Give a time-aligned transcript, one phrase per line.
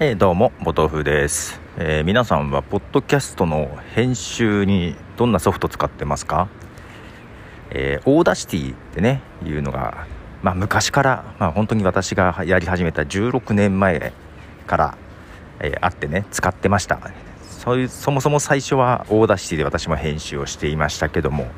[0.00, 6.46] えー、どうも、ボトフです、えー、皆さんは、ポッドキャストの編集にどんなソフト使ってますか？
[7.70, 10.06] えー、 Audacity ってね、いうのが、
[10.40, 14.12] まあ、昔から、まあ、本当に私がやり始めた16年前
[14.68, 14.96] から、
[15.58, 17.00] え、あってね、使ってました。
[17.42, 21.48] そういう、そもそも最初は Audacity で私も編集をしていましたけども、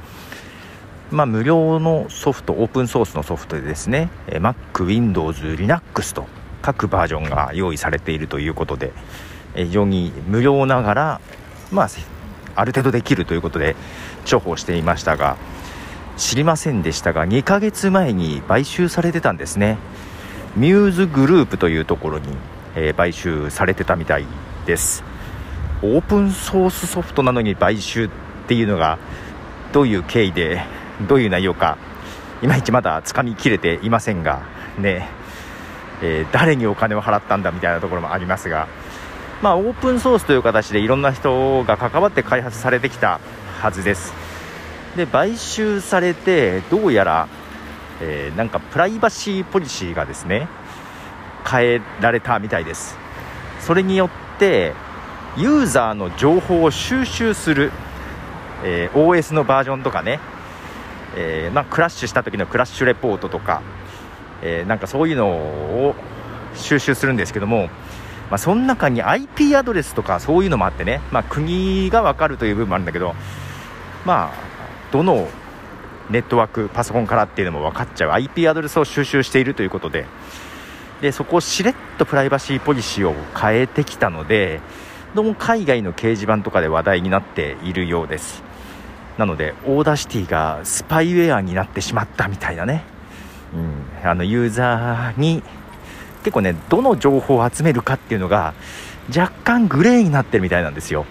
[1.11, 6.27] まあ、無料のソフト、オープンソースのソフトでですね、Mac、Windows、Linux と、
[6.63, 8.93] 各バージョンが用意されているということで
[9.55, 11.21] 非常に無料ながら、
[11.71, 11.89] まあ、
[12.55, 13.77] ある程度できるということで
[14.25, 15.37] 重宝していましたが
[16.17, 19.79] 知りませんでしたが2ヶ月前に買収されてたんですね。
[20.57, 22.27] ミューズグループというところに、
[22.75, 24.27] えー、買収されてたみたい
[24.67, 25.03] です。
[25.83, 28.11] オープンソースソフトなのに買収っ
[28.49, 28.99] ていうのが
[29.73, 30.63] どういう経緯で
[31.09, 31.79] どういう内容か
[32.43, 34.43] いまいちまだつかみきれていませんが
[34.79, 35.09] ね。
[36.03, 38.69] えー、誰にお金を払ったんだみたいなところもありますが、
[39.43, 43.21] まあ、オープンソースという形でいろんな人が関わって開発されてきた
[43.61, 44.13] はずです。
[44.97, 47.29] で買収されてどうやら、
[48.01, 50.49] えー、なんかプライバシーポリシーがですね
[51.49, 52.99] 変えられたみたいです。
[53.61, 54.75] それによって
[55.37, 57.71] ユーザーの情報を収集する、
[58.65, 60.19] えー、OS のバージョンとかね、
[61.17, 63.63] えーまあ、クラッシュした時のクラッシュレポートとか
[64.43, 65.95] えー、なんかそういうのを
[66.55, 67.69] 収集するんですけども、
[68.31, 73.15] まあ、その中に IP アドレスとかそういうのもあってね、まあ、国が分かるという部分もあるんだけど、
[74.05, 75.29] まあ、どの
[76.11, 78.11] ネットワークパソコンからっていうのも分かっちゃう。
[78.13, 80.07] IP アドレスを収集しているということで。
[81.01, 84.61] でそこをしれっとプライバシーポリシーを変えてきたので
[85.15, 88.43] どうも海外の掲示板とかで話題になっているようです。
[89.19, 92.85] なので Audacity がスパイウェアになってしまったみたいなね。
[93.55, 95.43] うん、あのユーザーに
[96.23, 98.55] 結構ねどの情報を集めるかっていうのが
[99.09, 101.07] 若干グレーになってるみたいなんですよ。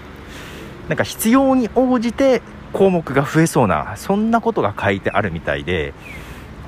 [0.87, 2.41] なんか必要に応じて
[2.73, 5.93] 項目が増えそうなそんなことが書いてあるみたいで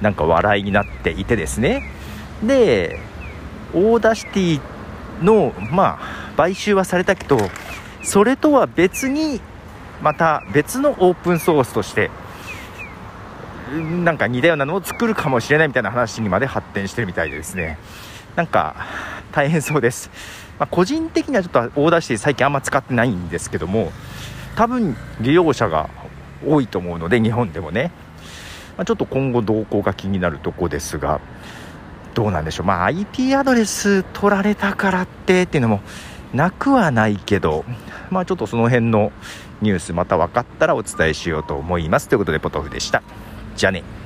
[0.02, 1.84] なんか笑いになっていてですね。
[2.44, 3.00] で
[3.74, 4.62] Audacity
[5.24, 7.38] のまあ買収はされたけど
[8.04, 9.40] それとは別に
[10.02, 12.10] また別のオープンソースとして
[13.72, 17.78] なんか似たようなのを作るかもしれないみたいな話にまで発展してるみたいでですね。
[18.36, 18.76] なんか
[19.32, 20.09] 大変そうです、
[20.58, 23.92] まあ、個人的にはちょっと Audacity 最近あんま使ってないんですけども
[24.56, 25.90] 多分利用者が
[26.46, 27.92] 多いと思うので日本でもね、
[28.78, 31.20] まあ、ちょっと今後動向が気になるとこですが
[32.14, 35.81] どうなんでしょう、まあ、IP アドレス取られたからってっていうのも
[36.34, 37.66] なくはないけど、
[38.10, 39.12] まあ、ちょっとその辺の
[39.62, 42.08] ニュースまた分かったらお伝えしようと思います。
[42.08, 43.04] ということでポトフでした。
[43.56, 44.00] じゃあね。